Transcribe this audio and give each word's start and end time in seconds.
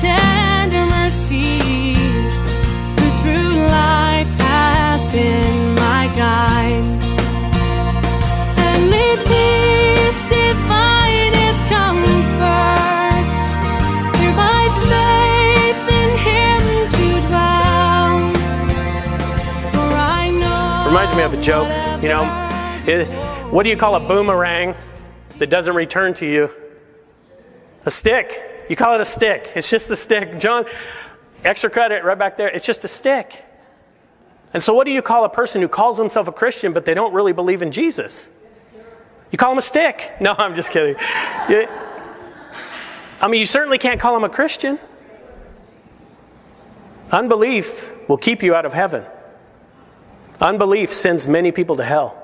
tender 0.00 0.86
mercy? 0.96 1.58
Who 2.96 3.06
through 3.20 3.52
life 3.68 4.32
has 4.40 5.04
been 5.12 5.74
my 5.74 6.08
guide? 6.16 6.86
And 8.64 8.90
lead 8.90 9.18
peace 9.28 10.20
divine 10.32 11.34
is 11.36 11.60
comfort. 11.68 13.28
Through 14.16 14.34
my 14.40 14.64
faith 14.88 15.82
in 16.00 16.10
him 16.26 16.62
to 16.96 17.06
dwell. 17.28 18.16
For 19.70 19.90
I 19.94 20.30
know 20.30 20.88
Reminds 20.88 21.14
me 21.14 21.22
of 21.24 21.34
a 21.34 21.42
joke, 21.42 21.68
you 22.02 22.08
know. 22.08 22.24
It, 22.86 23.06
what 23.52 23.64
do 23.64 23.68
you 23.68 23.76
call 23.76 23.96
a 23.96 24.00
boomerang 24.00 24.74
that 25.38 25.50
doesn't 25.50 25.74
return 25.74 26.14
to 26.14 26.26
you? 26.26 26.48
A 27.84 27.90
stick. 27.90 28.49
You 28.70 28.76
call 28.76 28.94
it 28.94 29.00
a 29.00 29.04
stick. 29.04 29.50
It's 29.56 29.68
just 29.68 29.90
a 29.90 29.96
stick. 29.96 30.38
John, 30.38 30.64
extra 31.44 31.68
credit 31.68 32.04
right 32.04 32.16
back 32.16 32.36
there. 32.36 32.48
It's 32.48 32.64
just 32.64 32.84
a 32.84 32.88
stick. 32.88 33.44
And 34.54 34.62
so, 34.62 34.74
what 34.74 34.84
do 34.84 34.92
you 34.92 35.02
call 35.02 35.24
a 35.24 35.28
person 35.28 35.60
who 35.60 35.66
calls 35.66 35.98
himself 35.98 36.28
a 36.28 36.32
Christian 36.32 36.72
but 36.72 36.84
they 36.84 36.94
don't 36.94 37.12
really 37.12 37.32
believe 37.32 37.62
in 37.62 37.72
Jesus? 37.72 38.30
You 39.32 39.38
call 39.38 39.50
him 39.50 39.58
a 39.58 39.62
stick. 39.62 40.12
No, 40.20 40.36
I'm 40.38 40.54
just 40.54 40.70
kidding. 40.70 40.94
I 40.98 41.66
mean, 43.28 43.40
you 43.40 43.46
certainly 43.46 43.78
can't 43.78 43.98
call 43.98 44.16
him 44.16 44.22
a 44.22 44.28
Christian. 44.28 44.78
Unbelief 47.10 47.90
will 48.08 48.18
keep 48.18 48.40
you 48.40 48.54
out 48.54 48.66
of 48.66 48.72
heaven. 48.72 49.04
Unbelief 50.40 50.92
sends 50.92 51.26
many 51.26 51.50
people 51.50 51.74
to 51.74 51.84
hell. 51.84 52.19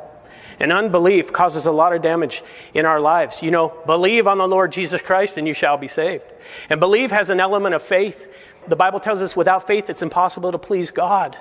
And 0.58 0.72
unbelief 0.72 1.32
causes 1.32 1.66
a 1.66 1.72
lot 1.72 1.92
of 1.92 2.02
damage 2.02 2.42
in 2.72 2.86
our 2.86 3.00
lives. 3.00 3.42
You 3.42 3.50
know, 3.50 3.74
believe 3.86 4.26
on 4.26 4.38
the 4.38 4.48
Lord 4.48 4.72
Jesus 4.72 5.02
Christ 5.02 5.36
and 5.36 5.46
you 5.46 5.54
shall 5.54 5.76
be 5.76 5.88
saved. 5.88 6.24
And 6.70 6.80
believe 6.80 7.10
has 7.10 7.30
an 7.30 7.40
element 7.40 7.74
of 7.74 7.82
faith. 7.82 8.32
The 8.66 8.76
Bible 8.76 9.00
tells 9.00 9.20
us 9.20 9.36
without 9.36 9.66
faith 9.66 9.90
it's 9.90 10.02
impossible 10.02 10.52
to 10.52 10.58
please 10.58 10.90
God. 10.90 11.36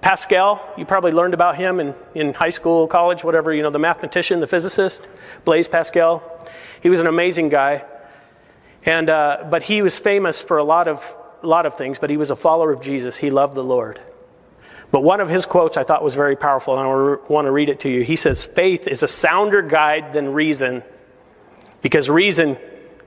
Pascal, 0.00 0.60
you 0.76 0.84
probably 0.84 1.12
learned 1.12 1.34
about 1.34 1.56
him 1.56 1.78
in, 1.78 1.94
in 2.14 2.34
high 2.34 2.50
school, 2.50 2.88
college, 2.88 3.22
whatever, 3.22 3.54
you 3.54 3.62
know, 3.62 3.70
the 3.70 3.78
mathematician, 3.78 4.40
the 4.40 4.48
physicist, 4.48 5.08
Blaise 5.44 5.68
Pascal. 5.68 6.22
He 6.82 6.90
was 6.90 6.98
an 6.98 7.06
amazing 7.06 7.48
guy. 7.48 7.84
And, 8.84 9.08
uh, 9.08 9.46
but 9.48 9.62
he 9.62 9.80
was 9.80 9.98
famous 10.00 10.42
for 10.42 10.58
a 10.58 10.64
lot 10.64 10.88
of, 10.88 11.16
a 11.42 11.46
lot 11.46 11.66
of 11.66 11.74
things, 11.74 12.00
but 12.00 12.10
he 12.10 12.16
was 12.16 12.30
a 12.30 12.36
follower 12.36 12.72
of 12.72 12.82
Jesus. 12.82 13.16
He 13.16 13.30
loved 13.30 13.54
the 13.54 13.62
Lord. 13.62 14.00
But 14.92 15.00
one 15.00 15.20
of 15.20 15.28
his 15.30 15.46
quotes 15.46 15.78
I 15.78 15.84
thought 15.84 16.04
was 16.04 16.14
very 16.14 16.36
powerful, 16.36 16.78
and 16.78 16.86
I 16.86 17.32
want 17.32 17.46
to 17.46 17.50
read 17.50 17.70
it 17.70 17.80
to 17.80 17.88
you. 17.88 18.02
He 18.02 18.14
says, 18.14 18.44
Faith 18.44 18.86
is 18.86 19.02
a 19.02 19.08
sounder 19.08 19.62
guide 19.62 20.12
than 20.12 20.32
reason, 20.34 20.82
because 21.80 22.08
reason 22.10 22.58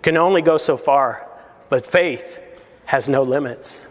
can 0.02 0.17
only 0.17 0.41
go 0.41 0.58
so 0.58 0.78
far, 0.78 1.28
but 1.69 1.86
faith 1.86 2.39
has 2.86 3.08
no 3.08 3.22
limits. 3.22 3.88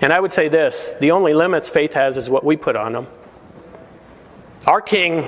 And 0.00 0.12
I 0.12 0.20
would 0.20 0.32
say 0.32 0.48
this 0.48 0.94
the 1.00 1.10
only 1.10 1.34
limits 1.34 1.68
faith 1.68 1.94
has 1.94 2.16
is 2.16 2.30
what 2.30 2.44
we 2.44 2.56
put 2.56 2.76
on 2.76 2.92
them. 2.92 3.06
Our 4.66 4.80
King, 4.80 5.24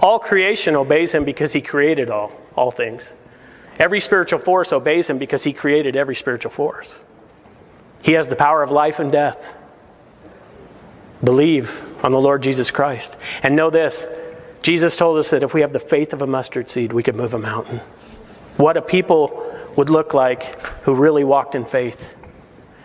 all 0.00 0.18
creation 0.18 0.74
obeys 0.74 1.14
him 1.14 1.24
because 1.24 1.52
he 1.52 1.60
created 1.60 2.10
all, 2.10 2.32
all 2.56 2.72
things. 2.72 3.14
Every 3.78 4.00
spiritual 4.00 4.40
force 4.40 4.72
obeys 4.72 5.08
him 5.08 5.18
because 5.18 5.44
he 5.44 5.52
created 5.52 5.94
every 5.94 6.16
spiritual 6.16 6.50
force. 6.50 7.02
He 8.02 8.12
has 8.12 8.28
the 8.28 8.36
power 8.36 8.62
of 8.62 8.70
life 8.70 8.98
and 8.98 9.10
death. 9.10 9.56
Believe 11.22 11.82
on 12.04 12.12
the 12.12 12.20
Lord 12.20 12.42
Jesus 12.42 12.70
Christ. 12.70 13.16
And 13.42 13.56
know 13.56 13.70
this 13.70 14.06
Jesus 14.62 14.96
told 14.96 15.18
us 15.18 15.30
that 15.30 15.42
if 15.42 15.54
we 15.54 15.62
have 15.62 15.72
the 15.72 15.80
faith 15.80 16.12
of 16.12 16.22
a 16.22 16.26
mustard 16.26 16.68
seed, 16.68 16.92
we 16.92 17.02
could 17.02 17.16
move 17.16 17.34
a 17.34 17.38
mountain. 17.38 17.78
What 18.58 18.76
a 18.76 18.82
people 18.82 19.48
would 19.76 19.88
look 19.88 20.14
like 20.14 20.60
who 20.82 20.94
really 20.94 21.24
walked 21.24 21.54
in 21.54 21.64
faith. 21.64 22.14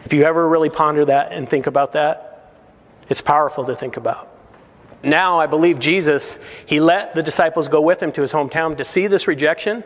If 0.06 0.14
you 0.14 0.24
ever 0.24 0.48
really 0.48 0.70
ponder 0.70 1.06
that 1.06 1.34
and 1.34 1.50
think 1.50 1.68
about 1.68 1.94
that, 1.94 2.54
it's 3.10 3.22
powerful 3.22 3.66
to 3.66 3.76
think 3.76 3.98
about. 3.98 4.30
Now, 5.04 5.40
I 5.40 5.48
believe 5.48 5.80
Jesus, 5.80 6.40
he 6.66 6.80
let 6.80 7.14
the 7.14 7.22
disciples 7.22 7.68
go 7.68 7.82
with 7.82 8.02
him 8.02 8.12
to 8.14 8.22
his 8.22 8.34
hometown 8.34 8.78
to 8.78 8.86
see 8.86 9.08
this 9.08 9.28
rejection 9.28 9.84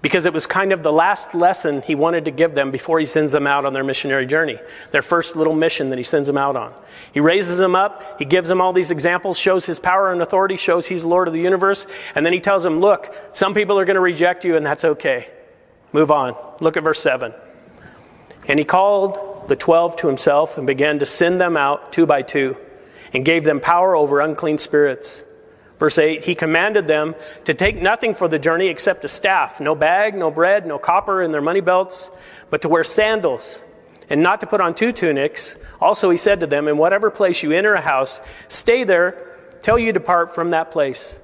because 0.00 0.26
it 0.26 0.32
was 0.32 0.46
kind 0.46 0.72
of 0.72 0.82
the 0.82 0.92
last 0.92 1.34
lesson 1.34 1.82
he 1.82 1.94
wanted 1.94 2.24
to 2.26 2.30
give 2.30 2.54
them 2.54 2.70
before 2.70 3.00
he 3.00 3.06
sends 3.06 3.32
them 3.32 3.46
out 3.46 3.64
on 3.64 3.72
their 3.72 3.82
missionary 3.82 4.26
journey, 4.26 4.58
their 4.92 5.02
first 5.02 5.34
little 5.34 5.54
mission 5.54 5.90
that 5.90 5.98
he 5.98 6.04
sends 6.04 6.26
them 6.26 6.38
out 6.38 6.54
on. 6.54 6.72
He 7.12 7.20
raises 7.20 7.58
them 7.58 7.74
up, 7.74 8.18
he 8.18 8.24
gives 8.24 8.48
them 8.48 8.60
all 8.60 8.72
these 8.72 8.90
examples, 8.90 9.38
shows 9.38 9.66
his 9.66 9.80
power 9.80 10.12
and 10.12 10.22
authority, 10.22 10.56
shows 10.56 10.86
he's 10.86 11.04
Lord 11.04 11.26
of 11.26 11.34
the 11.34 11.40
universe, 11.40 11.86
and 12.14 12.24
then 12.24 12.32
he 12.32 12.40
tells 12.40 12.62
them, 12.62 12.80
Look, 12.80 13.14
some 13.32 13.54
people 13.54 13.78
are 13.78 13.84
going 13.84 13.96
to 13.96 14.00
reject 14.00 14.44
you, 14.44 14.56
and 14.56 14.64
that's 14.64 14.84
okay. 14.84 15.28
Move 15.92 16.10
on. 16.10 16.36
Look 16.60 16.76
at 16.76 16.82
verse 16.82 17.00
7. 17.00 17.32
And 18.46 18.58
he 18.58 18.64
called 18.64 19.48
the 19.48 19.56
twelve 19.56 19.96
to 19.96 20.06
himself 20.06 20.58
and 20.58 20.66
began 20.66 20.98
to 20.98 21.06
send 21.06 21.40
them 21.40 21.56
out 21.56 21.92
two 21.92 22.06
by 22.06 22.22
two, 22.22 22.56
and 23.12 23.24
gave 23.24 23.44
them 23.44 23.60
power 23.60 23.96
over 23.96 24.20
unclean 24.20 24.58
spirits. 24.58 25.24
Verse 25.78 25.98
8, 25.98 26.24
he 26.24 26.34
commanded 26.34 26.86
them 26.86 27.14
to 27.44 27.54
take 27.54 27.80
nothing 27.80 28.14
for 28.14 28.26
the 28.26 28.38
journey 28.38 28.66
except 28.66 29.04
a 29.04 29.08
staff, 29.08 29.60
no 29.60 29.74
bag, 29.74 30.14
no 30.14 30.30
bread, 30.30 30.66
no 30.66 30.78
copper 30.78 31.22
in 31.22 31.30
their 31.30 31.40
money 31.40 31.60
belts, 31.60 32.10
but 32.50 32.62
to 32.62 32.68
wear 32.68 32.82
sandals, 32.82 33.62
and 34.10 34.22
not 34.22 34.40
to 34.40 34.46
put 34.46 34.60
on 34.60 34.74
two 34.74 34.90
tunics. 34.90 35.56
Also, 35.80 36.10
he 36.10 36.16
said 36.16 36.40
to 36.40 36.46
them, 36.46 36.66
In 36.66 36.78
whatever 36.78 37.10
place 37.10 37.42
you 37.42 37.52
enter 37.52 37.74
a 37.74 37.80
house, 37.80 38.20
stay 38.48 38.82
there 38.82 39.36
till 39.62 39.78
you 39.78 39.92
depart 39.92 40.34
from 40.34 40.50
that 40.50 40.70
place. 40.72 41.18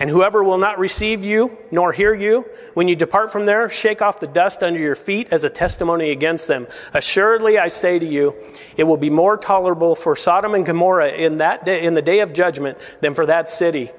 And 0.00 0.08
whoever 0.08 0.44
will 0.44 0.58
not 0.58 0.78
receive 0.78 1.24
you 1.24 1.58
nor 1.72 1.92
hear 1.92 2.14
you, 2.14 2.48
when 2.74 2.86
you 2.86 2.94
depart 2.94 3.32
from 3.32 3.46
there, 3.46 3.68
shake 3.68 4.00
off 4.00 4.20
the 4.20 4.28
dust 4.28 4.62
under 4.62 4.78
your 4.78 4.94
feet 4.94 5.28
as 5.32 5.42
a 5.42 5.50
testimony 5.50 6.10
against 6.12 6.46
them. 6.46 6.68
Assuredly, 6.94 7.58
I 7.58 7.66
say 7.66 7.98
to 7.98 8.06
you, 8.06 8.36
it 8.76 8.84
will 8.84 8.96
be 8.96 9.10
more 9.10 9.36
tolerable 9.36 9.96
for 9.96 10.14
Sodom 10.14 10.54
and 10.54 10.64
Gomorrah 10.64 11.10
in 11.10 11.38
that 11.38 11.64
day, 11.64 11.84
in 11.84 11.94
the 11.94 12.02
day 12.02 12.20
of 12.20 12.32
judgment, 12.32 12.78
than 13.00 13.14
for 13.14 13.26
that 13.26 13.50
city. 13.50 13.90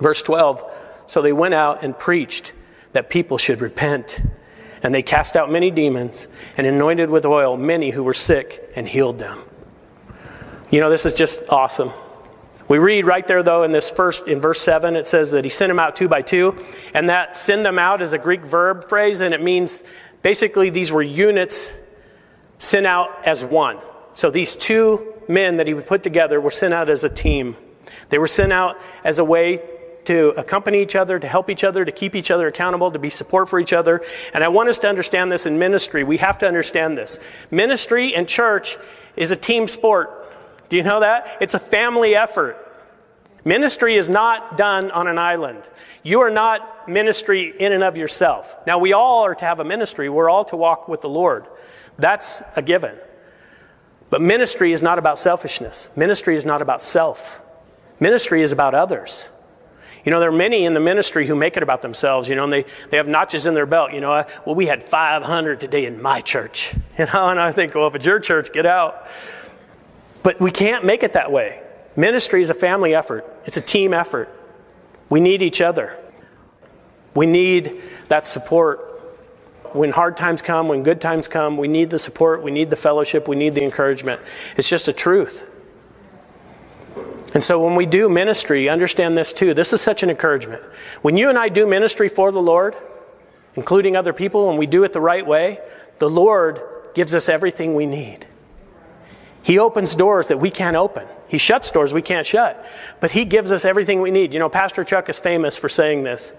Verse 0.00 0.22
12. 0.22 0.64
So 1.06 1.22
they 1.22 1.32
went 1.32 1.54
out 1.54 1.84
and 1.84 1.96
preached 1.96 2.52
that 2.92 3.08
people 3.08 3.38
should 3.38 3.60
repent. 3.60 4.20
And 4.82 4.92
they 4.92 5.02
cast 5.02 5.36
out 5.36 5.50
many 5.50 5.70
demons 5.70 6.28
and 6.56 6.66
anointed 6.66 7.10
with 7.10 7.24
oil 7.24 7.56
many 7.56 7.90
who 7.90 8.02
were 8.02 8.14
sick 8.14 8.70
and 8.74 8.88
healed 8.88 9.18
them. 9.18 9.38
You 10.70 10.80
know, 10.80 10.90
this 10.90 11.06
is 11.06 11.14
just 11.14 11.48
awesome. 11.48 11.90
We 12.68 12.78
read 12.78 13.06
right 13.06 13.26
there, 13.26 13.42
though, 13.42 13.62
in 13.62 13.72
this 13.72 13.88
first, 13.88 14.28
in 14.28 14.40
verse 14.40 14.60
7, 14.60 14.94
it 14.94 15.06
says 15.06 15.30
that 15.30 15.42
he 15.42 15.50
sent 15.50 15.70
them 15.70 15.78
out 15.78 15.96
two 15.96 16.06
by 16.06 16.20
two. 16.20 16.54
And 16.92 17.08
that 17.08 17.36
send 17.36 17.64
them 17.64 17.78
out 17.78 18.02
is 18.02 18.12
a 18.12 18.18
Greek 18.18 18.42
verb 18.42 18.88
phrase, 18.88 19.22
and 19.22 19.32
it 19.32 19.42
means 19.42 19.82
basically 20.20 20.68
these 20.68 20.92
were 20.92 21.02
units 21.02 21.76
sent 22.58 22.86
out 22.86 23.26
as 23.26 23.44
one. 23.44 23.78
So 24.12 24.30
these 24.30 24.54
two 24.54 25.14
men 25.28 25.56
that 25.56 25.66
he 25.66 25.74
put 25.74 26.02
together 26.02 26.40
were 26.40 26.50
sent 26.50 26.74
out 26.74 26.90
as 26.90 27.04
a 27.04 27.08
team. 27.08 27.56
They 28.10 28.18
were 28.18 28.26
sent 28.26 28.52
out 28.52 28.76
as 29.04 29.18
a 29.18 29.24
way 29.24 29.62
to 30.04 30.30
accompany 30.38 30.82
each 30.82 30.96
other, 30.96 31.18
to 31.18 31.28
help 31.28 31.50
each 31.50 31.64
other, 31.64 31.84
to 31.84 31.92
keep 31.92 32.14
each 32.14 32.30
other 32.30 32.46
accountable, 32.46 32.90
to 32.90 32.98
be 32.98 33.10
support 33.10 33.48
for 33.48 33.60
each 33.60 33.72
other. 33.72 34.02
And 34.32 34.42
I 34.42 34.48
want 34.48 34.68
us 34.68 34.78
to 34.80 34.88
understand 34.88 35.30
this 35.30 35.46
in 35.46 35.58
ministry. 35.58 36.02
We 36.02 36.16
have 36.18 36.38
to 36.38 36.48
understand 36.48 36.96
this. 36.96 37.18
Ministry 37.50 38.14
and 38.14 38.26
church 38.26 38.78
is 39.16 39.30
a 39.30 39.36
team 39.36 39.68
sport. 39.68 40.32
Do 40.68 40.76
you 40.76 40.82
know 40.82 41.00
that? 41.00 41.38
It's 41.40 41.54
a 41.54 41.58
family 41.58 42.14
effort. 42.14 42.56
Ministry 43.44 43.96
is 43.96 44.08
not 44.08 44.56
done 44.56 44.90
on 44.90 45.06
an 45.06 45.18
island. 45.18 45.68
You 46.02 46.20
are 46.20 46.30
not 46.30 46.88
ministry 46.88 47.54
in 47.58 47.72
and 47.72 47.82
of 47.82 47.96
yourself. 47.96 48.56
Now, 48.66 48.78
we 48.78 48.92
all 48.92 49.24
are 49.24 49.34
to 49.34 49.44
have 49.44 49.60
a 49.60 49.64
ministry. 49.64 50.08
We're 50.08 50.30
all 50.30 50.44
to 50.46 50.56
walk 50.56 50.88
with 50.88 51.00
the 51.00 51.08
Lord. 51.08 51.46
That's 51.98 52.42
a 52.56 52.62
given. 52.62 52.96
But 54.10 54.22
ministry 54.22 54.72
is 54.72 54.82
not 54.82 54.98
about 54.98 55.18
selfishness. 55.18 55.90
Ministry 55.96 56.34
is 56.34 56.46
not 56.46 56.62
about 56.62 56.82
self. 56.82 57.40
Ministry 58.00 58.42
is 58.42 58.52
about 58.52 58.74
others. 58.74 59.28
You 60.04 60.10
know, 60.10 60.20
there 60.20 60.30
are 60.30 60.32
many 60.32 60.64
in 60.64 60.74
the 60.74 60.80
ministry 60.80 61.26
who 61.26 61.34
make 61.34 61.56
it 61.56 61.62
about 61.62 61.82
themselves, 61.82 62.28
you 62.28 62.36
know, 62.36 62.44
and 62.44 62.52
they, 62.52 62.64
they 62.90 62.96
have 62.96 63.08
notches 63.08 63.46
in 63.46 63.54
their 63.54 63.66
belt. 63.66 63.92
You 63.92 64.00
know, 64.00 64.12
uh, 64.12 64.24
well, 64.46 64.54
we 64.54 64.66
had 64.66 64.82
500 64.82 65.60
today 65.60 65.84
in 65.84 66.00
my 66.00 66.20
church. 66.20 66.74
You 66.98 67.06
know, 67.06 67.28
and 67.28 67.38
I 67.38 67.52
think, 67.52 67.76
well, 67.76 67.86
if 67.86 67.94
it's 67.94 68.04
your 68.04 68.18
church, 68.18 68.52
get 68.52 68.66
out. 68.66 69.06
But 70.24 70.40
we 70.40 70.50
can't 70.50 70.84
make 70.84 71.04
it 71.04 71.12
that 71.12 71.30
way. 71.30 71.62
Ministry 71.98 72.40
is 72.40 72.48
a 72.48 72.54
family 72.54 72.94
effort, 72.94 73.26
it's 73.44 73.56
a 73.56 73.60
team 73.60 73.92
effort. 73.92 74.32
We 75.10 75.20
need 75.20 75.42
each 75.42 75.60
other. 75.60 75.98
We 77.12 77.26
need 77.26 77.82
that 78.06 78.24
support 78.24 78.84
when 79.72 79.90
hard 79.90 80.16
times 80.16 80.40
come, 80.40 80.68
when 80.68 80.84
good 80.84 81.00
times 81.00 81.26
come, 81.26 81.56
we 81.56 81.66
need 81.66 81.90
the 81.90 81.98
support, 81.98 82.40
we 82.40 82.52
need 82.52 82.70
the 82.70 82.76
fellowship, 82.76 83.26
we 83.26 83.34
need 83.34 83.54
the 83.54 83.64
encouragement. 83.64 84.20
It's 84.56 84.68
just 84.68 84.86
a 84.86 84.92
truth. 84.92 85.50
And 87.34 87.42
so 87.42 87.64
when 87.64 87.74
we 87.74 87.84
do 87.84 88.08
ministry, 88.08 88.68
understand 88.68 89.18
this 89.18 89.32
too. 89.32 89.52
This 89.52 89.72
is 89.72 89.80
such 89.80 90.04
an 90.04 90.08
encouragement. 90.08 90.62
When 91.02 91.16
you 91.16 91.28
and 91.30 91.36
I 91.36 91.48
do 91.48 91.66
ministry 91.66 92.08
for 92.08 92.30
the 92.30 92.40
Lord, 92.40 92.76
including 93.56 93.96
other 93.96 94.12
people, 94.12 94.50
and 94.50 94.56
we 94.56 94.66
do 94.66 94.84
it 94.84 94.92
the 94.92 95.00
right 95.00 95.26
way, 95.26 95.58
the 95.98 96.08
Lord 96.08 96.62
gives 96.94 97.12
us 97.12 97.28
everything 97.28 97.74
we 97.74 97.86
need. 97.86 98.24
He 99.42 99.58
opens 99.58 99.94
doors 99.94 100.28
that 100.28 100.38
we 100.38 100.50
can't 100.50 100.76
open. 100.76 101.06
He 101.28 101.38
shuts 101.38 101.70
doors 101.70 101.92
we 101.92 102.02
can't 102.02 102.26
shut. 102.26 102.64
But 103.00 103.10
He 103.10 103.24
gives 103.24 103.52
us 103.52 103.64
everything 103.64 104.00
we 104.00 104.10
need. 104.10 104.32
You 104.32 104.40
know, 104.40 104.48
Pastor 104.48 104.84
Chuck 104.84 105.08
is 105.08 105.18
famous 105.18 105.56
for 105.56 105.68
saying 105.68 106.02
this. 106.02 106.34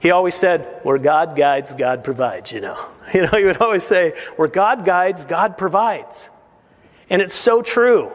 He 0.00 0.10
always 0.10 0.34
said, 0.34 0.62
Where 0.82 0.98
God 0.98 1.36
guides, 1.36 1.74
God 1.74 2.02
provides, 2.02 2.52
you 2.52 2.60
know. 2.60 2.78
You 3.12 3.22
know, 3.22 3.38
he 3.38 3.44
would 3.44 3.60
always 3.60 3.82
say, 3.82 4.14
Where 4.36 4.46
God 4.46 4.84
guides, 4.84 5.24
God 5.24 5.58
provides. 5.58 6.30
And 7.08 7.20
it's 7.20 7.34
so 7.34 7.60
true. 7.60 8.12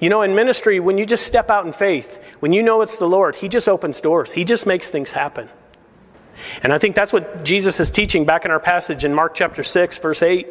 You 0.00 0.10
know, 0.10 0.22
in 0.22 0.34
ministry, 0.34 0.80
when 0.80 0.98
you 0.98 1.06
just 1.06 1.24
step 1.24 1.50
out 1.50 1.66
in 1.66 1.72
faith, 1.72 2.22
when 2.40 2.52
you 2.52 2.62
know 2.62 2.82
it's 2.82 2.98
the 2.98 3.08
Lord, 3.08 3.36
He 3.36 3.48
just 3.48 3.68
opens 3.68 4.00
doors, 4.00 4.32
He 4.32 4.44
just 4.44 4.66
makes 4.66 4.90
things 4.90 5.12
happen. 5.12 5.48
And 6.62 6.72
I 6.72 6.78
think 6.78 6.96
that's 6.96 7.12
what 7.12 7.44
Jesus 7.44 7.80
is 7.80 7.90
teaching 7.90 8.24
back 8.24 8.44
in 8.44 8.50
our 8.50 8.60
passage 8.60 9.04
in 9.04 9.14
Mark 9.14 9.34
chapter 9.34 9.62
6, 9.62 9.98
verse 9.98 10.22
8. 10.22 10.46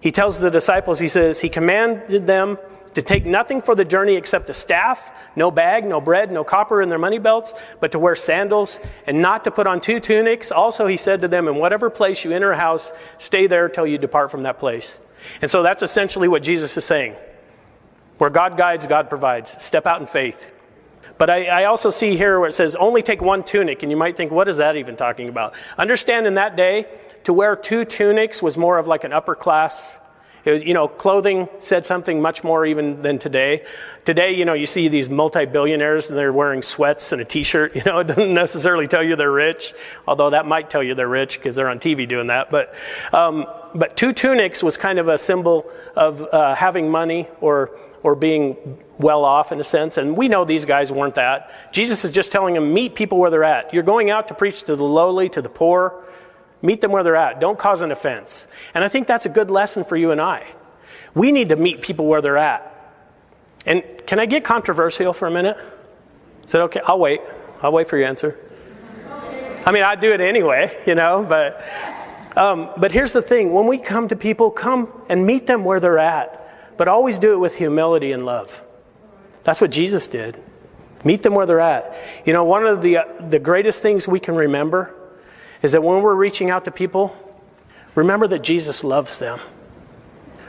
He 0.00 0.12
tells 0.12 0.38
the 0.38 0.50
disciples, 0.50 0.98
He 0.98 1.08
says, 1.08 1.40
He 1.40 1.48
commanded 1.48 2.26
them 2.26 2.58
to 2.94 3.02
take 3.02 3.26
nothing 3.26 3.60
for 3.60 3.74
the 3.74 3.84
journey 3.84 4.16
except 4.16 4.50
a 4.50 4.54
staff, 4.54 5.12
no 5.36 5.50
bag, 5.50 5.84
no 5.84 6.00
bread, 6.00 6.32
no 6.32 6.42
copper 6.42 6.82
in 6.82 6.88
their 6.88 6.98
money 6.98 7.18
belts, 7.18 7.54
but 7.80 7.92
to 7.92 7.98
wear 7.98 8.16
sandals, 8.16 8.80
and 9.06 9.20
not 9.20 9.44
to 9.44 9.50
put 9.50 9.66
on 9.66 9.80
two 9.80 10.00
tunics. 10.00 10.50
Also, 10.50 10.86
he 10.86 10.96
said 10.96 11.20
to 11.20 11.28
them, 11.28 11.48
In 11.48 11.56
whatever 11.56 11.90
place 11.90 12.24
you 12.24 12.32
enter 12.32 12.52
a 12.52 12.56
house, 12.56 12.92
stay 13.18 13.46
there 13.46 13.68
till 13.68 13.86
you 13.86 13.98
depart 13.98 14.30
from 14.30 14.42
that 14.44 14.58
place. 14.58 15.00
And 15.42 15.50
so 15.50 15.62
that's 15.62 15.82
essentially 15.82 16.28
what 16.28 16.42
Jesus 16.42 16.76
is 16.76 16.84
saying. 16.84 17.14
Where 18.18 18.30
God 18.30 18.56
guides, 18.56 18.86
God 18.86 19.08
provides. 19.08 19.62
Step 19.62 19.86
out 19.86 20.00
in 20.00 20.06
faith. 20.06 20.52
But 21.18 21.30
I, 21.30 21.46
I, 21.46 21.64
also 21.64 21.90
see 21.90 22.16
here 22.16 22.38
where 22.38 22.48
it 22.48 22.52
says 22.52 22.76
only 22.76 23.02
take 23.02 23.20
one 23.20 23.42
tunic, 23.42 23.82
and 23.82 23.90
you 23.90 23.96
might 23.96 24.16
think, 24.16 24.30
what 24.30 24.48
is 24.48 24.58
that 24.58 24.76
even 24.76 24.94
talking 24.94 25.28
about? 25.28 25.54
Understand 25.76 26.26
in 26.26 26.34
that 26.34 26.56
day, 26.56 26.86
to 27.28 27.34
wear 27.34 27.54
two 27.54 27.84
tunics 27.84 28.42
was 28.42 28.56
more 28.56 28.78
of 28.78 28.88
like 28.88 29.04
an 29.04 29.12
upper 29.12 29.34
class. 29.34 29.98
Was, 30.46 30.62
you 30.62 30.72
know, 30.72 30.88
clothing 30.88 31.46
said 31.60 31.84
something 31.84 32.22
much 32.22 32.42
more 32.42 32.64
even 32.64 33.02
than 33.02 33.18
today. 33.18 33.66
Today, 34.06 34.32
you 34.32 34.46
know, 34.46 34.54
you 34.54 34.64
see 34.64 34.88
these 34.88 35.10
multi-billionaires 35.10 36.08
and 36.08 36.18
they're 36.18 36.32
wearing 36.32 36.62
sweats 36.62 37.12
and 37.12 37.20
a 37.20 37.26
t-shirt. 37.26 37.76
You 37.76 37.82
know, 37.84 37.98
it 37.98 38.06
doesn't 38.06 38.32
necessarily 38.32 38.86
tell 38.86 39.02
you 39.02 39.14
they're 39.14 39.30
rich, 39.30 39.74
although 40.06 40.30
that 40.30 40.46
might 40.46 40.70
tell 40.70 40.82
you 40.82 40.94
they're 40.94 41.06
rich 41.06 41.38
because 41.38 41.54
they're 41.54 41.68
on 41.68 41.80
TV 41.80 42.08
doing 42.08 42.28
that. 42.28 42.50
But, 42.50 42.74
um, 43.12 43.44
but 43.74 43.94
two 43.94 44.14
tunics 44.14 44.62
was 44.62 44.78
kind 44.78 44.98
of 44.98 45.08
a 45.08 45.18
symbol 45.18 45.70
of 45.96 46.22
uh, 46.32 46.54
having 46.54 46.90
money 46.90 47.28
or 47.42 47.78
or 48.02 48.14
being 48.14 48.56
well 48.98 49.24
off 49.24 49.52
in 49.52 49.60
a 49.60 49.64
sense. 49.64 49.96
And 49.96 50.16
we 50.16 50.28
know 50.28 50.44
these 50.44 50.64
guys 50.64 50.92
weren't 50.92 51.16
that. 51.16 51.50
Jesus 51.72 52.04
is 52.04 52.10
just 52.10 52.32
telling 52.32 52.54
them, 52.54 52.72
meet 52.72 52.94
people 52.94 53.18
where 53.18 53.30
they're 53.30 53.44
at. 53.44 53.74
You're 53.74 53.82
going 53.82 54.10
out 54.10 54.28
to 54.28 54.34
preach 54.34 54.62
to 54.64 54.76
the 54.76 54.84
lowly, 54.84 55.28
to 55.30 55.42
the 55.42 55.48
poor. 55.48 56.04
Meet 56.60 56.80
them 56.80 56.92
where 56.92 57.02
they're 57.02 57.16
at. 57.16 57.40
Don't 57.40 57.58
cause 57.58 57.82
an 57.82 57.92
offense. 57.92 58.46
And 58.74 58.82
I 58.82 58.88
think 58.88 59.06
that's 59.06 59.26
a 59.26 59.28
good 59.28 59.50
lesson 59.50 59.84
for 59.84 59.96
you 59.96 60.10
and 60.10 60.20
I. 60.20 60.46
We 61.14 61.32
need 61.32 61.50
to 61.50 61.56
meet 61.56 61.82
people 61.82 62.06
where 62.06 62.20
they're 62.20 62.36
at. 62.36 62.64
And 63.64 63.82
can 64.06 64.18
I 64.18 64.26
get 64.26 64.44
controversial 64.44 65.12
for 65.12 65.28
a 65.28 65.30
minute? 65.30 65.56
Is 66.44 66.52
that 66.52 66.62
okay? 66.62 66.80
I'll 66.84 66.98
wait. 66.98 67.20
I'll 67.62 67.72
wait 67.72 67.88
for 67.88 67.96
your 67.96 68.06
answer. 68.06 68.38
I 69.66 69.72
mean, 69.72 69.82
I'd 69.82 70.00
do 70.00 70.12
it 70.12 70.20
anyway, 70.20 70.76
you 70.86 70.94
know, 70.94 71.24
but 71.28 71.64
um, 72.36 72.70
but 72.76 72.92
here's 72.92 73.12
the 73.12 73.20
thing: 73.20 73.52
when 73.52 73.66
we 73.66 73.78
come 73.78 74.08
to 74.08 74.16
people, 74.16 74.50
come 74.50 74.90
and 75.08 75.26
meet 75.26 75.46
them 75.46 75.64
where 75.64 75.80
they're 75.80 75.98
at 75.98 76.38
but 76.78 76.88
always 76.88 77.18
do 77.18 77.34
it 77.34 77.36
with 77.36 77.56
humility 77.56 78.12
and 78.12 78.24
love. 78.24 78.64
That's 79.44 79.60
what 79.60 79.70
Jesus 79.70 80.08
did. 80.08 80.40
Meet 81.04 81.22
them 81.22 81.34
where 81.34 81.44
they're 81.44 81.60
at. 81.60 81.94
You 82.24 82.32
know, 82.32 82.44
one 82.44 82.66
of 82.66 82.80
the, 82.80 82.98
uh, 82.98 83.04
the 83.28 83.38
greatest 83.38 83.82
things 83.82 84.08
we 84.08 84.20
can 84.20 84.34
remember 84.36 84.94
is 85.62 85.72
that 85.72 85.82
when 85.82 86.02
we're 86.02 86.14
reaching 86.14 86.50
out 86.50 86.64
to 86.64 86.70
people, 86.70 87.14
remember 87.94 88.26
that 88.28 88.42
Jesus 88.42 88.84
loves 88.84 89.18
them. 89.18 89.38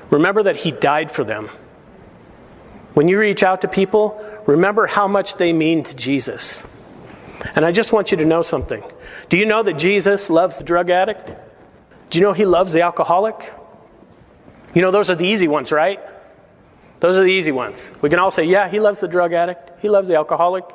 Remember 0.10 0.44
that 0.44 0.58
He 0.58 0.72
died 0.72 1.12
for 1.12 1.24
them. 1.24 1.50
When 2.94 3.08
you 3.08 3.20
reach 3.20 3.44
out 3.44 3.62
to 3.62 3.68
people, 3.68 4.24
remember 4.46 4.88
how 4.88 5.08
much 5.08 5.36
they 5.36 5.54
mean 5.54 5.84
to 5.84 5.96
Jesus. 5.96 6.64
And 7.56 7.66
I 7.66 7.72
just 7.72 7.94
want 7.94 8.12
you 8.12 8.18
to 8.18 8.26
know 8.26 8.42
something. 8.42 8.84
Do 9.30 9.38
you 9.38 9.46
know 9.46 9.64
that 9.64 9.78
Jesus 9.78 10.30
loves 10.30 10.58
the 10.58 10.64
drug 10.64 10.90
addict? 10.90 11.34
Do 12.10 12.20
you 12.20 12.26
know 12.26 12.34
He 12.34 12.46
loves 12.46 12.74
the 12.74 12.82
alcoholic? 12.82 13.54
You 14.74 14.82
know, 14.82 14.92
those 14.92 15.10
are 15.10 15.16
the 15.16 15.28
easy 15.28 15.48
ones, 15.48 15.72
right? 15.72 16.00
Those 17.00 17.18
are 17.18 17.24
the 17.24 17.32
easy 17.32 17.52
ones. 17.52 17.94
We 18.02 18.10
can 18.10 18.20
all 18.20 18.32
say, 18.32 18.44
yeah, 18.44 18.68
he 18.68 18.80
loves 18.80 19.00
the 19.00 19.08
drug 19.08 19.34
addict, 19.34 19.72
he 19.82 19.90
loves 19.90 20.08
the 20.08 20.16
alcoholic. 20.16 20.66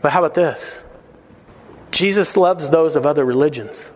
But 0.00 0.12
how 0.12 0.20
about 0.20 0.34
this? 0.34 0.82
Jesus 1.98 2.36
loves 2.36 2.70
those 2.70 2.94
of 2.94 3.06
other 3.06 3.24
religions. 3.24 3.90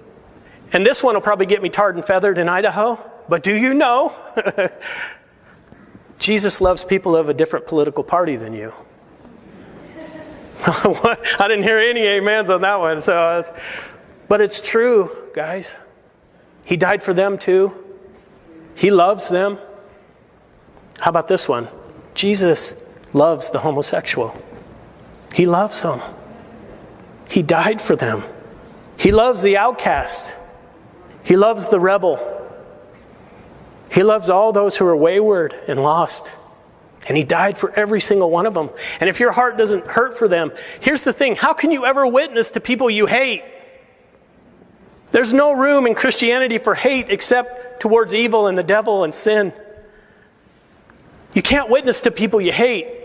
And 0.72 0.84
this 0.84 1.04
one 1.04 1.14
will 1.14 1.20
probably 1.20 1.46
get 1.46 1.62
me 1.62 1.69
tarred 1.69 1.94
and 1.94 2.04
feathered 2.04 2.37
in 2.37 2.49
Idaho, 2.49 2.99
but 3.28 3.44
do 3.44 3.54
you 3.54 3.75
know? 3.75 4.12
Jesus 6.19 6.60
loves 6.60 6.82
people 6.82 7.14
of 7.14 7.28
a 7.28 7.34
different 7.34 7.69
political 7.69 8.02
party 8.02 8.34
than 8.34 8.54
you. 8.54 8.72
I 10.66 11.46
didn't 11.46 11.62
hear 11.62 11.78
any 11.78 12.08
amens 12.08 12.50
on 12.50 12.62
that 12.62 12.81
one. 12.81 13.00
So, 13.02 13.44
but 14.26 14.40
it's 14.40 14.60
true, 14.60 15.08
guys. 15.32 15.78
He 16.66 16.76
died 16.76 17.05
for 17.05 17.14
them 17.14 17.38
too. 17.38 17.72
He 18.75 18.90
loves 18.90 19.28
them. 19.28 19.58
How 20.98 21.10
about 21.10 21.28
this 21.28 21.48
one? 21.48 21.69
Jesus 22.14 22.84
loves 23.12 23.50
the 23.50 23.60
homosexual. 23.60 24.37
He 25.37 25.46
loves 25.46 25.81
them. 25.82 26.00
He 27.32 27.43
died 27.43 27.81
for 27.81 27.96
them. 27.96 28.23
He 28.99 29.11
loves 29.11 29.43
the 29.43 29.56
outcast. 29.56 30.37
He 31.25 31.34
loves 31.34 31.69
the 31.69 31.81
rebel. 31.81 32.20
He 33.90 34.02
loves 34.02 34.29
all 34.29 34.52
those 34.52 34.76
who 34.76 34.87
are 34.87 34.94
wayward 34.94 35.55
and 35.67 35.82
lost. 35.82 36.31
And 37.08 37.17
he 37.17 37.25
died 37.25 37.56
for 37.56 37.73
every 37.73 38.02
single 38.02 38.31
one 38.31 38.44
of 38.44 38.52
them. 38.52 38.69
And 39.00 39.08
if 39.08 39.19
your 39.19 39.32
heart 39.32 39.56
doesn't 39.56 39.87
hurt 39.87 40.19
for 40.19 40.29
them, 40.29 40.52
here's 40.82 41.05
the 41.05 41.14
thing 41.14 41.34
how 41.34 41.55
can 41.55 41.70
you 41.70 41.87
ever 41.87 42.06
witness 42.06 42.50
to 42.50 42.61
people 42.61 42.90
you 42.90 43.06
hate? 43.06 43.43
There's 45.11 45.32
no 45.32 45.53
room 45.53 45.86
in 45.86 45.94
Christianity 45.94 46.58
for 46.58 46.74
hate 46.74 47.06
except 47.08 47.81
towards 47.81 48.15
evil 48.15 48.46
and 48.46 48.58
the 48.58 48.62
devil 48.62 49.05
and 49.05 49.15
sin. 49.15 49.55
You 51.32 51.41
can't 51.41 51.70
witness 51.70 52.03
to 52.03 52.10
people 52.10 52.43
you 52.43 52.53
hate. 52.53 53.01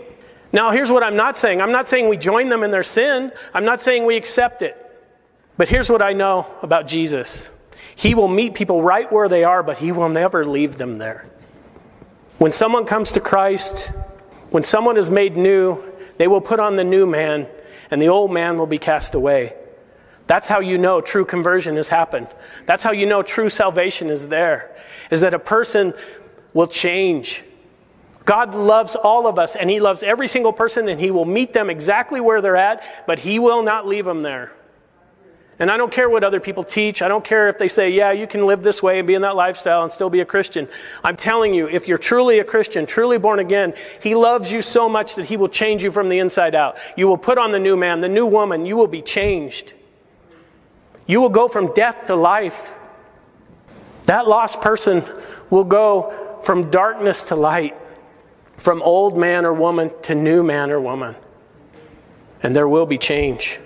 Now, 0.52 0.70
here's 0.70 0.90
what 0.90 1.02
I'm 1.02 1.16
not 1.16 1.36
saying 1.36 1.60
I'm 1.60 1.72
not 1.72 1.88
saying 1.88 2.08
we 2.08 2.16
join 2.16 2.48
them 2.48 2.62
in 2.62 2.70
their 2.70 2.82
sin, 2.82 3.32
I'm 3.52 3.64
not 3.64 3.80
saying 3.80 4.06
we 4.06 4.16
accept 4.16 4.62
it. 4.62 4.84
But 5.56 5.68
here's 5.68 5.90
what 5.90 6.00
I 6.00 6.12
know 6.12 6.46
about 6.62 6.86
Jesus 6.86 7.50
He 7.96 8.14
will 8.14 8.28
meet 8.28 8.54
people 8.54 8.82
right 8.82 9.10
where 9.12 9.28
they 9.28 9.44
are, 9.44 9.62
but 9.62 9.78
He 9.78 9.92
will 9.92 10.08
never 10.08 10.44
leave 10.46 10.78
them 10.78 10.98
there. 10.98 11.26
When 12.38 12.52
someone 12.52 12.84
comes 12.84 13.12
to 13.12 13.20
Christ, 13.20 13.90
when 14.50 14.62
someone 14.62 14.96
is 14.96 15.10
made 15.10 15.36
new, 15.36 15.82
they 16.16 16.28
will 16.28 16.40
put 16.40 16.60
on 16.60 16.76
the 16.76 16.84
new 16.84 17.06
man, 17.06 17.46
and 17.90 18.00
the 18.00 18.08
old 18.08 18.32
man 18.32 18.56
will 18.58 18.66
be 18.66 18.78
cast 18.78 19.14
away. 19.14 19.54
That's 20.28 20.46
how 20.46 20.60
you 20.60 20.78
know 20.78 21.00
true 21.00 21.24
conversion 21.24 21.76
has 21.76 21.88
happened. 21.88 22.28
That's 22.66 22.84
how 22.84 22.92
you 22.92 23.06
know 23.06 23.22
true 23.22 23.48
salvation 23.48 24.10
is 24.10 24.28
there, 24.28 24.76
is 25.10 25.22
that 25.22 25.34
a 25.34 25.38
person 25.38 25.94
will 26.54 26.66
change. 26.66 27.44
God 28.28 28.54
loves 28.54 28.94
all 28.94 29.26
of 29.26 29.38
us, 29.38 29.56
and 29.56 29.70
He 29.70 29.80
loves 29.80 30.02
every 30.02 30.28
single 30.28 30.52
person, 30.52 30.86
and 30.90 31.00
He 31.00 31.10
will 31.10 31.24
meet 31.24 31.54
them 31.54 31.70
exactly 31.70 32.20
where 32.20 32.42
they're 32.42 32.56
at, 32.56 32.82
but 33.06 33.18
He 33.18 33.38
will 33.38 33.62
not 33.62 33.86
leave 33.86 34.04
them 34.04 34.20
there. 34.20 34.52
And 35.58 35.70
I 35.70 35.78
don't 35.78 35.90
care 35.90 36.10
what 36.10 36.22
other 36.22 36.38
people 36.38 36.62
teach. 36.62 37.00
I 37.00 37.08
don't 37.08 37.24
care 37.24 37.48
if 37.48 37.56
they 37.56 37.68
say, 37.68 37.88
yeah, 37.88 38.12
you 38.12 38.26
can 38.26 38.44
live 38.44 38.62
this 38.62 38.82
way 38.82 38.98
and 38.98 39.08
be 39.08 39.14
in 39.14 39.22
that 39.22 39.34
lifestyle 39.34 39.82
and 39.82 39.90
still 39.90 40.10
be 40.10 40.20
a 40.20 40.26
Christian. 40.26 40.68
I'm 41.02 41.16
telling 41.16 41.54
you, 41.54 41.70
if 41.70 41.88
you're 41.88 41.96
truly 41.96 42.38
a 42.38 42.44
Christian, 42.44 42.84
truly 42.84 43.16
born 43.16 43.38
again, 43.38 43.72
He 44.02 44.14
loves 44.14 44.52
you 44.52 44.60
so 44.60 44.90
much 44.90 45.14
that 45.14 45.24
He 45.24 45.38
will 45.38 45.48
change 45.48 45.82
you 45.82 45.90
from 45.90 46.10
the 46.10 46.18
inside 46.18 46.54
out. 46.54 46.76
You 46.98 47.08
will 47.08 47.16
put 47.16 47.38
on 47.38 47.50
the 47.50 47.58
new 47.58 47.78
man, 47.78 48.02
the 48.02 48.10
new 48.10 48.26
woman. 48.26 48.66
You 48.66 48.76
will 48.76 48.88
be 48.88 49.00
changed. 49.00 49.72
You 51.06 51.22
will 51.22 51.30
go 51.30 51.48
from 51.48 51.72
death 51.72 52.08
to 52.08 52.14
life. 52.14 52.74
That 54.04 54.28
lost 54.28 54.60
person 54.60 55.02
will 55.48 55.64
go 55.64 56.40
from 56.42 56.70
darkness 56.70 57.22
to 57.24 57.34
light 57.36 57.74
from 58.58 58.82
old 58.82 59.16
man 59.16 59.46
or 59.46 59.54
woman 59.54 59.90
to 60.02 60.14
new 60.14 60.42
man 60.42 60.70
or 60.70 60.80
woman. 60.80 61.16
And 62.42 62.54
there 62.54 62.68
will 62.68 62.86
be 62.86 62.98
change. 62.98 63.58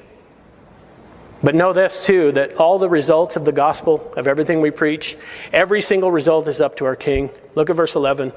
But 1.42 1.54
know 1.56 1.72
this 1.72 2.06
too 2.06 2.32
that 2.32 2.54
all 2.54 2.78
the 2.78 2.88
results 2.88 3.34
of 3.36 3.44
the 3.44 3.52
gospel, 3.52 4.12
of 4.16 4.28
everything 4.28 4.60
we 4.60 4.70
preach, 4.70 5.16
every 5.52 5.80
single 5.80 6.12
result 6.12 6.46
is 6.46 6.60
up 6.60 6.76
to 6.76 6.84
our 6.84 6.94
King. 6.94 7.30
Look 7.54 7.68
at 7.68 7.76
verse 7.76 7.96
11. 7.96 8.32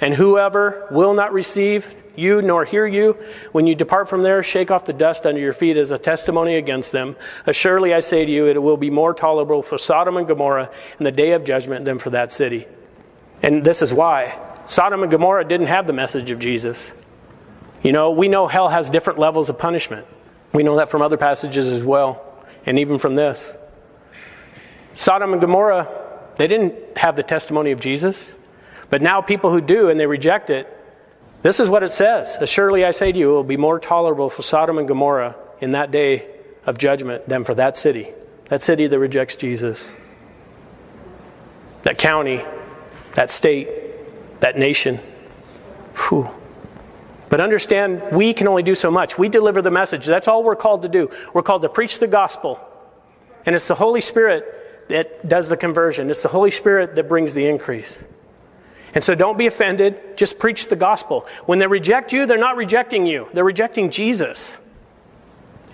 And 0.00 0.14
whoever 0.14 0.86
will 0.90 1.14
not 1.14 1.32
receive 1.32 1.92
you 2.14 2.40
nor 2.42 2.64
hear 2.64 2.86
you. 2.86 3.18
When 3.52 3.66
you 3.66 3.74
depart 3.74 4.08
from 4.08 4.22
there, 4.22 4.42
shake 4.42 4.70
off 4.70 4.86
the 4.86 4.92
dust 4.92 5.26
under 5.26 5.40
your 5.40 5.52
feet 5.52 5.76
as 5.76 5.90
a 5.90 5.98
testimony 5.98 6.56
against 6.56 6.92
them. 6.92 7.16
Assuredly, 7.46 7.92
I 7.92 8.00
say 8.00 8.24
to 8.24 8.30
you, 8.30 8.46
it 8.46 8.62
will 8.62 8.76
be 8.76 8.90
more 8.90 9.12
tolerable 9.12 9.62
for 9.62 9.76
Sodom 9.76 10.16
and 10.16 10.26
Gomorrah 10.26 10.70
in 10.98 11.04
the 11.04 11.12
day 11.12 11.32
of 11.32 11.44
judgment 11.44 11.84
than 11.84 11.98
for 11.98 12.10
that 12.10 12.32
city. 12.32 12.66
And 13.42 13.64
this 13.64 13.82
is 13.82 13.92
why. 13.92 14.38
Sodom 14.66 15.02
and 15.02 15.10
Gomorrah 15.10 15.44
didn't 15.44 15.68
have 15.68 15.86
the 15.86 15.92
message 15.92 16.30
of 16.30 16.38
Jesus. 16.38 16.92
You 17.82 17.92
know, 17.92 18.10
we 18.10 18.28
know 18.28 18.46
hell 18.48 18.68
has 18.68 18.90
different 18.90 19.18
levels 19.18 19.48
of 19.48 19.58
punishment. 19.58 20.06
We 20.52 20.62
know 20.62 20.76
that 20.76 20.90
from 20.90 21.02
other 21.02 21.16
passages 21.16 21.68
as 21.68 21.84
well, 21.84 22.22
and 22.66 22.78
even 22.78 22.98
from 22.98 23.14
this. 23.14 23.54
Sodom 24.94 25.32
and 25.32 25.40
Gomorrah, 25.40 25.88
they 26.36 26.48
didn't 26.48 26.74
have 26.96 27.16
the 27.16 27.22
testimony 27.22 27.70
of 27.70 27.80
Jesus. 27.80 28.34
But 28.90 29.02
now 29.02 29.20
people 29.20 29.50
who 29.50 29.60
do 29.60 29.88
and 29.88 29.98
they 30.00 30.06
reject 30.06 30.50
it, 30.50 30.72
this 31.42 31.60
is 31.60 31.68
what 31.68 31.82
it 31.82 31.90
says. 31.90 32.38
Assuredly, 32.40 32.84
I 32.84 32.90
say 32.90 33.12
to 33.12 33.18
you, 33.18 33.30
it 33.30 33.34
will 33.34 33.44
be 33.44 33.56
more 33.56 33.78
tolerable 33.78 34.30
for 34.30 34.42
Sodom 34.42 34.78
and 34.78 34.88
Gomorrah 34.88 35.36
in 35.60 35.72
that 35.72 35.90
day 35.90 36.26
of 36.64 36.78
judgment 36.78 37.26
than 37.26 37.44
for 37.44 37.54
that 37.54 37.76
city. 37.76 38.08
That 38.46 38.62
city 38.62 38.86
that 38.86 38.98
rejects 38.98 39.36
Jesus. 39.36 39.92
That 41.82 41.98
county, 41.98 42.42
that 43.14 43.30
state, 43.30 43.68
that 44.40 44.58
nation. 44.58 44.98
Whew. 46.08 46.28
But 47.28 47.40
understand, 47.40 48.02
we 48.12 48.32
can 48.32 48.46
only 48.46 48.62
do 48.62 48.74
so 48.74 48.90
much. 48.90 49.18
We 49.18 49.28
deliver 49.28 49.60
the 49.62 49.70
message. 49.70 50.06
That's 50.06 50.28
all 50.28 50.44
we're 50.44 50.56
called 50.56 50.82
to 50.82 50.88
do. 50.88 51.10
We're 51.34 51.42
called 51.42 51.62
to 51.62 51.68
preach 51.68 51.98
the 51.98 52.06
gospel. 52.06 52.60
And 53.44 53.54
it's 53.54 53.68
the 53.68 53.74
Holy 53.74 54.00
Spirit 54.00 54.88
that 54.88 55.28
does 55.28 55.48
the 55.48 55.56
conversion, 55.56 56.10
it's 56.10 56.22
the 56.22 56.28
Holy 56.28 56.50
Spirit 56.50 56.94
that 56.94 57.08
brings 57.08 57.34
the 57.34 57.46
increase. 57.46 58.04
And 58.94 59.02
so 59.02 59.14
don't 59.14 59.36
be 59.36 59.46
offended. 59.46 60.16
Just 60.16 60.38
preach 60.38 60.68
the 60.68 60.76
gospel. 60.76 61.26
When 61.44 61.58
they 61.58 61.66
reject 61.66 62.12
you, 62.12 62.24
they're 62.24 62.38
not 62.38 62.56
rejecting 62.56 63.06
you, 63.06 63.28
they're 63.32 63.44
rejecting 63.44 63.90
Jesus. 63.90 64.56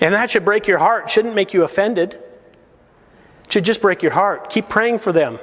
And 0.00 0.14
that 0.14 0.30
should 0.30 0.44
break 0.44 0.66
your 0.66 0.78
heart, 0.78 1.10
shouldn't 1.10 1.34
make 1.34 1.54
you 1.54 1.62
offended. 1.62 2.14
It 2.14 3.52
should 3.52 3.64
just 3.64 3.80
break 3.82 4.02
your 4.02 4.12
heart. 4.12 4.50
Keep 4.50 4.68
praying 4.68 4.98
for 4.98 5.12
them. 5.12 5.38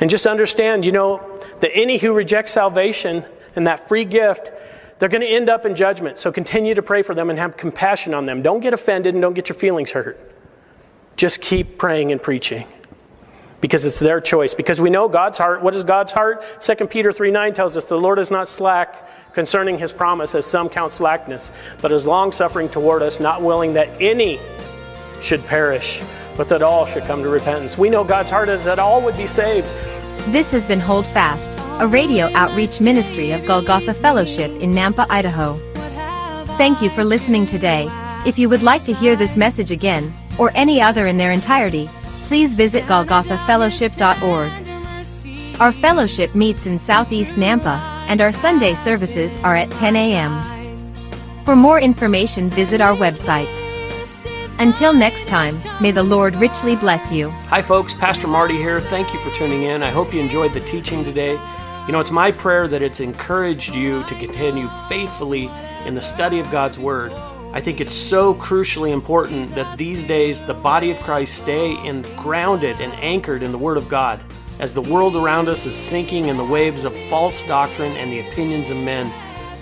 And 0.00 0.10
just 0.10 0.26
understand, 0.26 0.84
you 0.84 0.92
know, 0.92 1.38
that 1.60 1.70
any 1.74 1.98
who 1.98 2.12
reject 2.12 2.48
salvation 2.48 3.24
and 3.54 3.66
that 3.66 3.88
free 3.88 4.04
gift, 4.04 4.50
they're 4.98 5.08
going 5.08 5.20
to 5.20 5.28
end 5.28 5.48
up 5.48 5.66
in 5.66 5.74
judgment. 5.74 6.18
So 6.18 6.32
continue 6.32 6.74
to 6.74 6.82
pray 6.82 7.02
for 7.02 7.14
them 7.14 7.30
and 7.30 7.38
have 7.38 7.56
compassion 7.56 8.14
on 8.14 8.24
them. 8.24 8.42
Don't 8.42 8.60
get 8.60 8.74
offended 8.74 9.14
and 9.14 9.22
don't 9.22 9.34
get 9.34 9.48
your 9.48 9.56
feelings 9.56 9.92
hurt. 9.92 10.18
Just 11.16 11.40
keep 11.40 11.78
praying 11.78 12.10
and 12.10 12.20
preaching 12.20 12.66
because 13.60 13.84
it's 13.86 13.98
their 13.98 14.20
choice. 14.20 14.52
Because 14.52 14.80
we 14.80 14.90
know 14.90 15.08
God's 15.08 15.38
heart. 15.38 15.62
What 15.62 15.74
is 15.74 15.84
God's 15.84 16.12
heart? 16.12 16.44
2 16.60 16.86
Peter 16.86 17.12
3 17.12 17.30
9 17.30 17.54
tells 17.54 17.76
us 17.76 17.84
the 17.84 17.96
Lord 17.96 18.18
is 18.18 18.30
not 18.30 18.48
slack 18.48 19.08
concerning 19.32 19.78
his 19.78 19.92
promise, 19.92 20.34
as 20.34 20.44
some 20.44 20.68
count 20.68 20.92
slackness, 20.92 21.50
but 21.80 21.90
is 21.90 22.06
long 22.06 22.30
suffering 22.30 22.68
toward 22.68 23.02
us, 23.02 23.20
not 23.20 23.42
willing 23.42 23.72
that 23.72 23.88
any 24.00 24.38
should 25.22 25.44
perish, 25.46 26.02
but 26.36 26.48
that 26.48 26.62
all 26.62 26.86
should 26.86 27.04
come 27.04 27.22
to 27.22 27.28
repentance. 27.28 27.78
We 27.78 27.90
know 27.90 28.04
God's 28.04 28.30
heart 28.30 28.48
is 28.48 28.64
that 28.64 28.78
all 28.78 29.02
would 29.02 29.16
be 29.16 29.26
saved. 29.26 29.66
This 30.32 30.50
has 30.52 30.66
been 30.66 30.80
Hold 30.80 31.06
Fast, 31.06 31.58
a 31.80 31.86
radio 31.86 32.32
outreach 32.32 32.80
ministry 32.80 33.32
of 33.32 33.44
Golgotha 33.44 33.92
Fellowship 33.92 34.50
in 34.60 34.72
Nampa, 34.72 35.06
Idaho. 35.10 35.58
Thank 36.56 36.80
you 36.80 36.88
for 36.90 37.04
listening 37.04 37.46
today. 37.46 37.88
If 38.26 38.38
you 38.38 38.48
would 38.48 38.62
like 38.62 38.84
to 38.84 38.94
hear 38.94 39.16
this 39.16 39.36
message 39.36 39.70
again, 39.70 40.14
or 40.38 40.50
any 40.54 40.80
other 40.80 41.06
in 41.06 41.18
their 41.18 41.32
entirety, 41.32 41.88
please 42.24 42.54
visit 42.54 42.84
golgothafellowship.org. 42.84 45.60
Our 45.60 45.72
fellowship 45.72 46.34
meets 46.34 46.66
in 46.66 46.78
Southeast 46.78 47.36
Nampa, 47.36 47.78
and 48.08 48.20
our 48.20 48.32
Sunday 48.32 48.74
services 48.74 49.36
are 49.44 49.56
at 49.56 49.70
10 49.72 49.94
a.m. 49.94 50.32
For 51.44 51.54
more 51.54 51.78
information, 51.78 52.48
visit 52.48 52.80
our 52.80 52.96
website. 52.96 53.73
Until 54.60 54.92
next 54.92 55.26
time, 55.26 55.60
may 55.82 55.90
the 55.90 56.02
Lord 56.02 56.36
richly 56.36 56.76
bless 56.76 57.10
you. 57.10 57.28
Hi, 57.48 57.60
folks. 57.60 57.92
Pastor 57.92 58.28
Marty 58.28 58.56
here. 58.56 58.80
Thank 58.80 59.12
you 59.12 59.18
for 59.18 59.30
tuning 59.36 59.64
in. 59.64 59.82
I 59.82 59.90
hope 59.90 60.14
you 60.14 60.20
enjoyed 60.20 60.52
the 60.52 60.60
teaching 60.60 61.02
today. 61.02 61.32
You 61.86 61.92
know, 61.92 61.98
it's 61.98 62.12
my 62.12 62.30
prayer 62.30 62.68
that 62.68 62.80
it's 62.80 63.00
encouraged 63.00 63.74
you 63.74 64.04
to 64.04 64.14
continue 64.14 64.68
faithfully 64.88 65.50
in 65.86 65.94
the 65.94 66.00
study 66.00 66.38
of 66.38 66.50
God's 66.52 66.78
Word. 66.78 67.12
I 67.52 67.60
think 67.60 67.80
it's 67.80 67.96
so 67.96 68.32
crucially 68.34 68.92
important 68.92 69.52
that 69.56 69.76
these 69.76 70.04
days 70.04 70.40
the 70.40 70.54
body 70.54 70.92
of 70.92 71.00
Christ 71.00 71.34
stay 71.34 71.72
in, 71.84 72.02
grounded 72.16 72.80
and 72.80 72.92
anchored 72.94 73.42
in 73.42 73.50
the 73.50 73.58
Word 73.58 73.76
of 73.76 73.88
God. 73.88 74.20
As 74.60 74.72
the 74.72 74.82
world 74.82 75.16
around 75.16 75.48
us 75.48 75.66
is 75.66 75.74
sinking 75.74 76.26
in 76.26 76.36
the 76.36 76.44
waves 76.44 76.84
of 76.84 76.96
false 77.10 77.44
doctrine 77.48 77.96
and 77.96 78.10
the 78.10 78.28
opinions 78.28 78.70
of 78.70 78.76
men, 78.76 79.12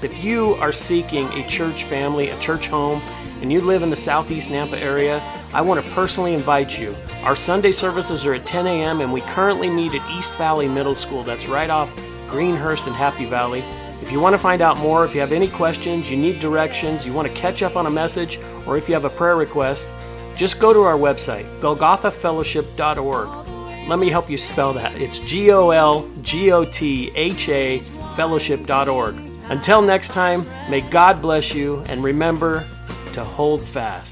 if 0.03 0.23
you 0.23 0.55
are 0.55 0.73
seeking 0.73 1.27
a 1.29 1.47
church 1.49 1.85
family, 1.85 2.29
a 2.29 2.39
church 2.41 2.69
home, 2.69 3.01
and 3.43 3.53
you 3.53 3.61
live 3.61 3.83
in 3.83 3.91
the 3.91 3.97
southeast 3.97 4.49
Nampa 4.49 4.81
area, 4.81 5.21
I 5.53 5.61
want 5.61 5.85
to 5.85 5.91
personally 5.91 6.33
invite 6.33 6.79
you. 6.79 6.95
Our 7.25 7.37
Sunday 7.37 7.73
services 7.73 8.25
are 8.25 8.35
at 8.35 8.47
10 8.47 8.69
a.m., 8.69 9.01
and 9.01 9.13
we 9.13 9.21
currently 9.23 9.69
meet 9.69 9.95
at 9.95 10.11
East 10.13 10.37
Valley 10.37 10.69
Middle 10.69 10.95
School. 10.95 11.25
That's 11.25 11.49
right 11.49 11.69
off 11.69 11.93
Greenhurst 12.29 12.87
and 12.87 12.95
Happy 12.95 13.27
Valley. 13.27 13.65
If 14.01 14.13
you 14.13 14.21
want 14.21 14.35
to 14.35 14.39
find 14.39 14.63
out 14.63 14.79
more, 14.79 15.05
if 15.05 15.15
you 15.15 15.21
have 15.21 15.33
any 15.33 15.49
questions, 15.49 16.11
you 16.11 16.17
need 16.17 16.41
directions, 16.41 17.05
you 17.05 17.13
want 17.13 17.29
to 17.29 17.35
catch 17.35 17.63
up 17.63 17.77
on 17.77 17.87
a 17.87 17.91
message, 17.91 18.39
or 18.67 18.77
if 18.77 18.89
you 18.89 18.95
have 18.95 19.05
a 19.05 19.11
prayer 19.11 19.37
request, 19.37 19.89
just 20.37 20.61
go 20.61 20.73
to 20.73 20.83
our 20.83 20.97
website, 20.97 21.45
golgothafellowship.org. 21.61 23.89
Let 23.89 23.99
me 23.99 24.09
help 24.09 24.31
you 24.31 24.39
spell 24.39 24.73
that. 24.75 24.95
It's 24.95 25.19
G 25.19 25.51
O 25.51 25.71
L 25.71 26.09
G 26.23 26.53
O 26.53 26.65
T 26.65 27.11
H 27.15 27.49
A 27.49 27.81
fellowship.org. 28.17 29.17
Until 29.51 29.83
next 29.83 30.11
time, 30.11 30.47
may 30.71 30.81
God 30.81 31.21
bless 31.21 31.53
you 31.55 31.81
and 31.89 32.05
remember 32.05 32.65
to 33.13 33.25
hold 33.25 33.63
fast. 33.63 34.12